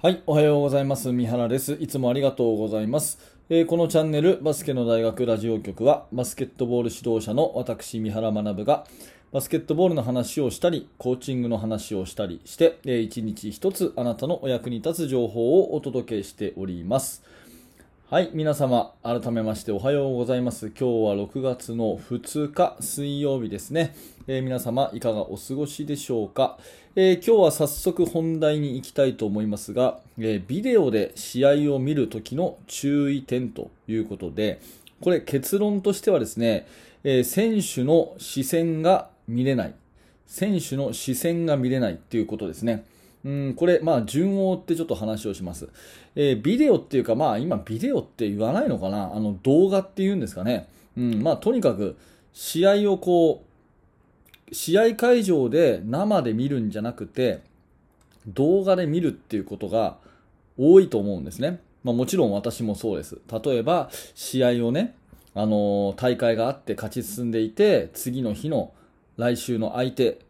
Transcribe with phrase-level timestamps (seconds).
[0.00, 1.10] はい、おはようございます。
[1.10, 1.72] 三原です。
[1.72, 3.18] いつもありがとうございます。
[3.50, 8.86] えーこのチャンネル、バスケの大学ラジオ局は、バスケットボール指導者の私、三原学が、
[9.32, 17.24] バスケットボールの話をしたり、コーチングの話をしたりして、えー一日一つあなたのお役に立つ情報をお届けしております。
[18.10, 20.68] はい、皆様、改めましておはようございます。
[20.68, 23.94] 今日は6月の2日、水曜日ですね。
[24.26, 26.58] えー皆様、いかがお過ごしでしょうか、
[26.96, 34.62] えー今日は早速本題に行きたいと思いますが、えービデオで試合を見るときの注意点ということで、
[35.02, 36.66] これ結論としてはですね、
[37.04, 39.74] え選手の視線が見れない。
[40.26, 42.86] 選手の視線が見れないっていうことですね。
[43.24, 45.68] うん、これ、まあ、順を追ってちょっと話をします。
[46.14, 49.14] えービデオっていうか、まあ、今、ビデオって言わないのかな？
[49.14, 50.68] あの、動画って言うんですかね？
[50.96, 51.96] うん、まあ、とにかく、
[52.32, 53.44] 試合をこ
[54.50, 57.40] う、試合会場で生で見るんじゃなくて、
[58.26, 59.98] 動画で見るっていうことが
[60.56, 61.60] 多いと思うんですね。
[61.84, 63.18] まあ、もちろん私もそうです。
[63.30, 64.94] 例えば、試合をね、
[65.34, 68.72] あのー大会があって勝ち進んでいて、次の日の
[69.16, 70.20] 来週の相手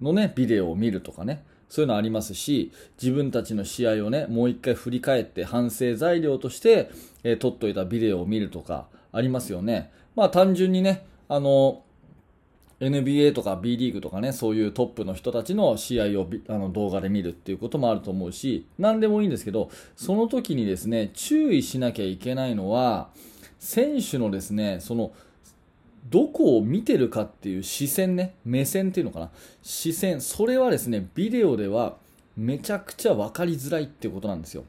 [0.00, 6.90] のね、ビデオを見るとかね、そういうのありますし、自分たちの試合をね、もう一回振り返って反省材料として、
[7.24, 9.90] えー撮っといたビデオを見るとかありますよね。
[10.14, 11.82] まあ単純にね、あの
[12.80, 23.08] NBA とか B リーグとかね、そういうトップの人たちの試合をあの動画で見るっていうこともあると思うし、何でもいいんですけど、その時にですね、注意しなきゃいけないのは、
[23.58, 25.12] 選手のですね、その、
[26.10, 29.30] どこを見てるかっていう視線ね、目線っていうのかな、
[29.62, 31.96] 視線、それはですね、ビデオでは
[32.36, 34.64] めちゃくちゃ分かりづらいってことなんですよ。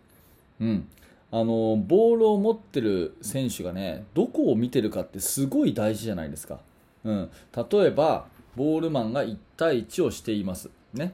[0.60, 0.88] うん。
[1.32, 6.60] あの、ボールを持ってる選手がね、どこを見てるかってすごい大事じゃないですか。
[7.04, 7.30] うん。
[7.56, 10.70] 例えば、ボールマンが1対1をしています。
[10.94, 11.14] ね。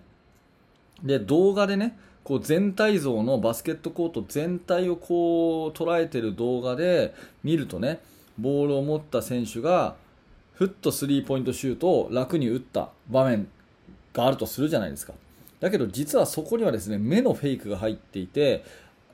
[1.04, 8.00] で、動画でね、こう全体像のバスケットコート全体をこう捉えてる動画で見るとね、
[8.38, 9.96] ボールを持った選手が、
[10.53, 13.47] ふっとスリーポイントシュートを楽に打った場面
[14.14, 15.14] があるとするじゃないですか。
[15.59, 18.64] だけど実はそこにはですね、目のフェイクが入っていて、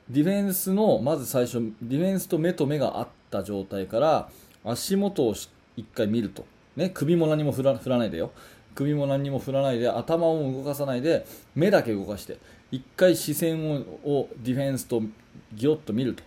[0.10, 4.30] ディフェンスの、まず最初、ディフェンスと目と目があった状態から、
[4.66, 5.36] 足元を
[5.78, 6.46] 一回見ると。
[6.76, 8.32] ね、首も何も振ら振らないでよ。
[8.74, 12.40] 首も何も振らないで、頭を動かさないで、目だけ動かして、
[12.72, 15.02] 一回視線ををディフェンスと
[15.54, 16.24] ギョッと見ると。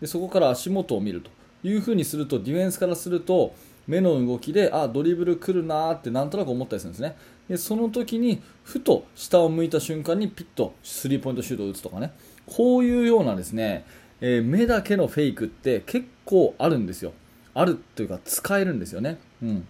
[0.00, 1.30] で、そこから足元を見ると
[1.62, 3.54] いうふうにすると、ディフェンスからすると、
[3.86, 7.16] 目の動きで、あ、ドリブル来るなーってなんとなく思ったりするんですね。
[7.48, 12.12] で、その時に、ふと下を向いた瞬間にピッとスリーポイントシュートを打つとかね。
[12.46, 13.84] こういうようなですね、
[14.20, 17.12] えー目だけのフェイクって結構あるんですよ。
[17.54, 19.18] あるというか使えるんですよね。
[19.42, 19.66] うん。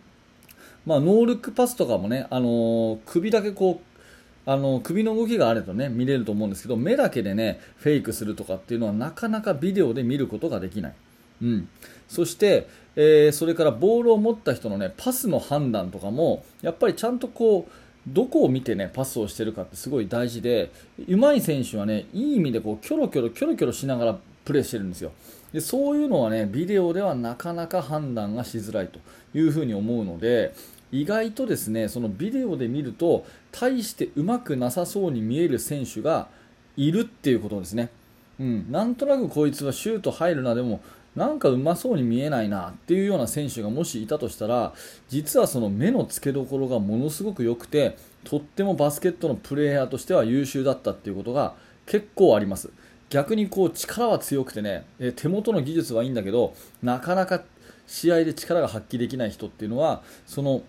[0.85, 10.95] まあ、ノールックパスとかもね、あのー首だけこう、あの首の動きがあるとね、見れると思うんですけど、目だけでね、フェイクするとかっていうのはなかなかビデオで見ることができない。
[11.43, 11.69] うん。
[12.09, 17.73] そして、えーそれからボールを持った人のね、パスの判断とかも、やっぱりちゃんとこう、
[18.09, 20.71] どこを見てね、パスをしてるかってすごい大事で、
[21.09, 25.13] 上手い選手はね、いい意味でこう、キョロキョロ、キョロキョロしながらプレーしてるんですよ。
[25.53, 28.99] で、そういうのはね、ビデオではなかなか判断がしづらいと
[29.37, 30.55] いうふうに思うので、
[30.93, 36.29] 意外とですね、そのビデオで見ると、大して上手くなさそうに見える選手が
[36.77, 37.91] いるっていうことですね。
[38.39, 40.81] うん、なんとなくこいつはシュート入るな、でも、
[41.17, 44.75] なんかうまそうに見えないなっていうような選手がもしいたとしたら、
[45.09, 51.55] 実はその目の付けどころがものすごく良くて、とってもバスケットのプレーヤーとしては優秀だったっていうことが
[51.87, 52.71] 結構あります。
[53.09, 57.43] 逆にこう力は強くてね、え手元の技術はいいんだけど、なかなか
[57.87, 60.63] 試合で力が発揮できない人っていうのは、その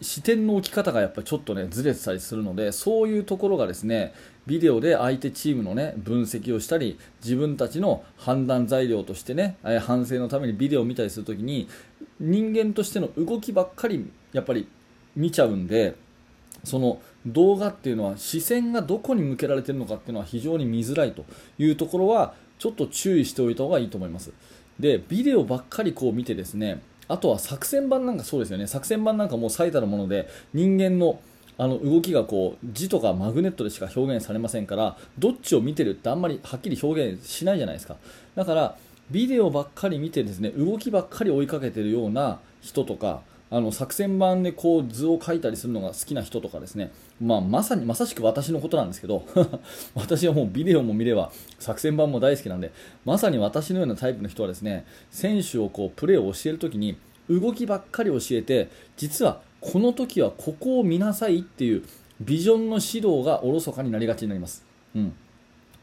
[0.00, 4.14] 視点の置き方がやっぱりちょっとねずれてたりするのでそういうところがですね
[4.46, 11.68] ビデオで相手チームのね分析をしたり自分たちの判断材料としてね反省のためにビデオを見たりするときに
[12.20, 14.68] 人間としての動きばっかりやっぱり
[15.14, 15.96] 見ちゃうんで
[16.64, 21.24] その動画っていうのは視線がどこに向けられているのかっていうのは非常に見づらいと
[21.58, 24.32] いうところはちょっと注意しておいた方がいいと思います。
[24.78, 28.66] でビデオばっかりこう見てですねあとは作戦版なんかそうですよね。
[28.66, 31.20] 作戦版なんかもう最たるもので人間の
[31.58, 37.96] あの動きがこう字とかマグネットでしか表現されませんからどっちを見てるってあんまりはっきり表現しないじゃないですか。
[38.34, 38.76] だから
[39.10, 49.24] ビデオばっかり見てですね動きばっかり追いかけてるような人とかあの作戦版でこう図を描いたりするのが好きな人とかですね、まあ、まさにまさしく私のことなんですけど
[49.94, 52.72] 私はもうビデオも見れば作戦版も大好きなんで
[53.04, 56.96] まさに私のようなタイプの人はですね選手をこうプレーを教えるときに
[57.30, 61.84] 動きばっかり教えて実はこの時はここを見なさいっていう
[62.20, 64.64] ビジョンの指導がおろそかになりがちになります。
[64.94, 65.12] うん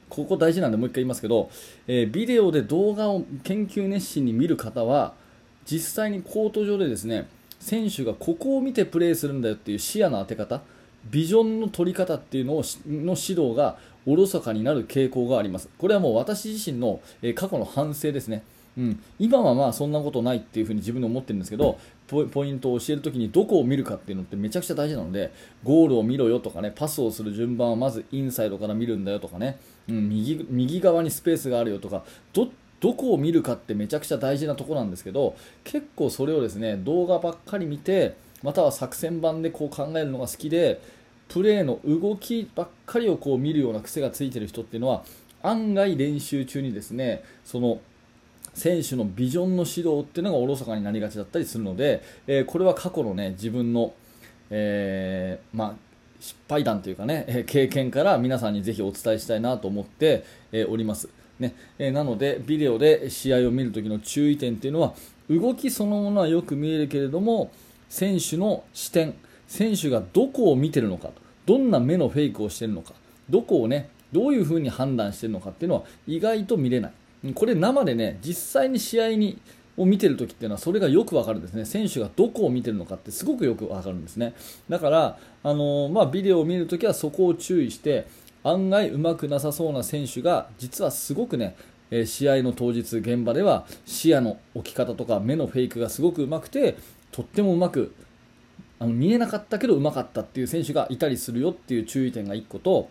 [0.09, 1.49] ここ大事なんでもう一回言いますけど、
[1.87, 5.15] えー、ビデオで動画を研究熱心に見る方は
[5.65, 7.27] 実際にコート上でですね
[7.63, 10.61] 選手がここを見てプレーするんだよっていう視野の当て方
[11.09, 15.69] ビジョンの取り方っていうのをの指導がおろそかになる傾向があります。
[15.77, 18.43] これはもう私自身の、え、過去の反省ですね。
[18.77, 21.77] うん、今はまあそんなことないっていうふに自分で思ってるんですけど
[22.07, 25.31] ポイントを教えるときにどこを見るかっていうのってめちゃくちゃ大事なので
[25.63, 32.49] ゴールを見ろよとかねパスをする順番はまずインサイドから見るんだよとかね、うん、右右側にスペースがあるよとかど
[32.83, 40.81] どこを見るかってめちゃくちゃ大事なとこなんですけど結構それをですね動画ばっかり見てまたは作戦版でこう考えるのが好きで
[41.29, 45.05] プレーの動きばっかりをこう見るような癖がついてる人っていうのは
[45.41, 47.79] 案外練習中にですねその
[48.53, 53.93] 選手のビジョンの指導っていうのがおろそかになりがちだったりするので、えー、これは過去のね自分の、
[54.49, 55.75] えー、まあ、
[56.19, 61.22] 失敗談というかね経験から皆さんにぜひお伝えしたいなと思って、え、おります。
[61.39, 64.93] ねえなので、ビデオで試合を見るときの注意点というのは
[65.29, 67.51] 動きそのものはよく見えるけれども
[67.89, 69.15] 選手の視点
[69.47, 71.09] 選手がどこを見てるのか
[71.45, 72.93] どんな目のフェイクをしているのか
[73.29, 76.93] どこをねどういうふうに判断しているのかっていうのは意外と見れない
[77.33, 79.39] これ生でね、実際に試合に
[79.77, 81.63] を見てるときっていうのはそれがよくわかるんですね。
[81.63, 84.33] 選手がどこを見てるのかってすごくよくわかるんですね。
[84.67, 88.07] だから、あの、まあ、ビデオを見るときはそこを注意して、
[88.43, 91.55] 案外うまくなさそうな選手が実はすごくね、
[91.91, 96.77] え試合の当日現場では視野の置き方とか目のフェイクがすごくうまくて
[97.11, 97.93] とってもうまく
[98.79, 102.89] あの見えなかったけどうまかったっていう選手がいたりするよっていう注意点が1個と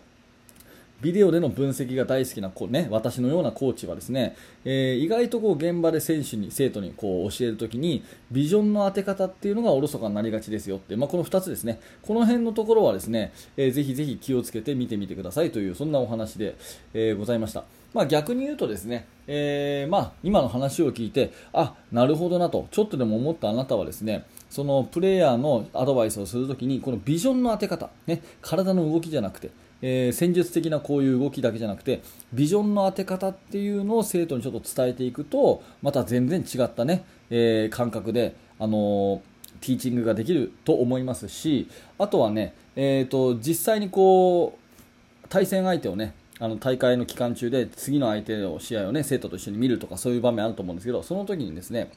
[1.03, 16.55] ビデオでの分析が大好きなこう、ね、私のようなコーチはですね、えー、意外とこう現場で選手に生徒にこう教えるときにビジョンの当て方っていうのがおろそかになりがちですよって、まあ、この2つですねこの辺のところはですね、えー、ぜひぜひ気をつけて見てみてくださいというそんなお話で、
[16.93, 17.65] えー、ございました。
[17.93, 29.51] まあ、逆に言うとですね、えー、まあ、今の話を聞いてあなるほどなとちょっとでも思ったあなたはですねそのプレイヤーのアドバイスをするときにこのビジョンの当て方、ね、体の動きじゃなくて
[29.85, 32.01] えー、戦術的なこういう動きだけじゃなくて
[32.31, 39.19] ビジョンの当て方っていうのを生徒にちょっと伝えていくとまた全然違ったね、えー、感覚で、あのー、
[39.59, 41.67] ティーチングができると思いますし
[41.99, 51.91] あとはね、えーと、実際にこう対戦相手をねあの大会の期間中で次の相手の試合をね生徒と一緒に見るとかそういう場面あると思うんですけどその時にですね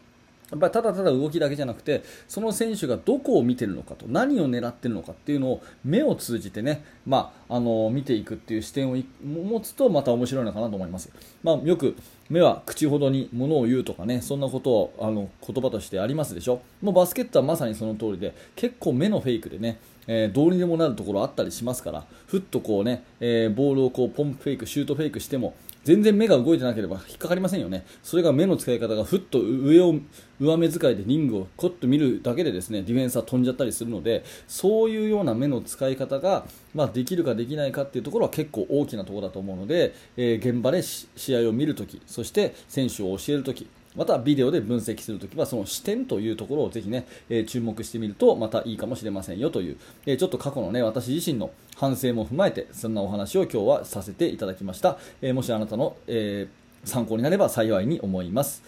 [0.51, 11.11] やっぱりただただ動きだけじゃなくてその選手がどこを見てるのかと何を狙ってるのかっていうのを目を通じてね、まあ、あの見ていくっていう視点を持つとまた面白いのかなと思います、
[11.43, 11.97] まあ、よく
[12.29, 16.61] 目は口ほどにものを言うとかねそんなことをあの言葉としてありますでしょ。
[16.83, 25.55] もうバスケットはまさにその通りで結構目のフェイクでねえー、どうにでもなるところあったりしますからふっとこうね、えー、ボールをこうポンプフェイクシュートフェイクしても
[25.87, 27.87] 全然目が動いてなければ引っかかりませんよね。
[28.03, 29.95] それが目の使い方がふっと上を、
[30.41, 36.45] 上目遣いでリングをコッと見るだけでですね、ディフェンスは飛んじゃったりするので、そういうような目の使い方が、
[36.75, 49.77] まあ、できるかできないかっていうところは結構大きなところだと思うので、えー、現場で試合を見るとき、そして選手を教えるとき、またビデオで分析するときはその視点というところをぜひね、え、注目してみるとまたいいかもしれませんよという、
[50.07, 56.49] え、ちょっと過去のね私自身の反省も踏まえてそんなお話を今日はさせていただきました、え、もしあなたの、え
[56.85, 58.63] 参考になれば幸いに思います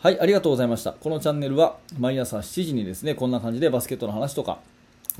[0.00, 0.92] はい、ありがとうございました。
[0.92, 4.60] このチャンネルは毎朝7時にですね、こんな感じでバスケットの話とか、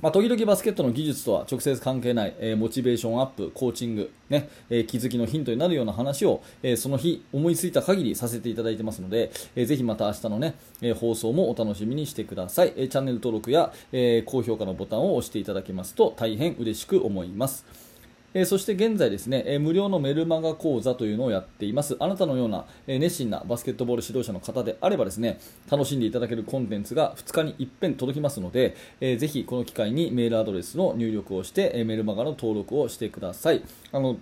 [0.00, 17.87] まあ、時々バスケットの技術とは直接関係ない、えー、モチベーションアップ、コーチング、ねえー、気づきのヒントになるような話を、えー、その日思いついた限りさせていただいてますので、えー、ぜひまた明日の、ねえ放送もお楽しみにしてください、えチャンネル登録や、え高評価のボタンを押していただけますと大変嬉しく思います。
[18.34, 21.96] えそして現在ですね、え無料のメルマガ講座というのをやっています。
[21.98, 33.62] あなたのような、え熱心なバスケットボール指導者の方であればですね、楽しんでいただけるコンテンツが2日に一遍届きますので、えー、ぜひこの機会にメールアドレスの入力をして、えメルマガの登録をしてください。
[33.92, 34.18] あの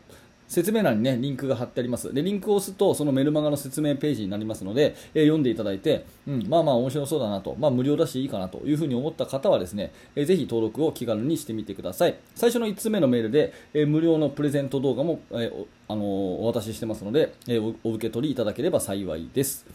[0.48, 2.12] 説明欄にね、リンクが貼ってあります。
[2.14, 12.16] で、リンクを押すと、そのメルマガの説明ページになりますので、えー、読んでいただいて、うん、まあまあ面白そうだなと、まあ無料だしいいかなというふうに思った方はですね、えー、ぜひ登録を気軽にしてみてください。
[12.34, 19.66] 最初の5つ目のメールで、えー、無料のプレゼント動画も、えー、あの、お渡ししてますので、え、お受け取りいただければ幸いです。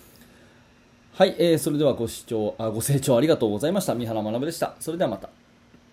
[1.13, 3.93] はい、えー、それではご視聴あ、ご清聴ありがとうございました。
[3.93, 4.75] 三原学でした。
[4.79, 5.40] それではまた。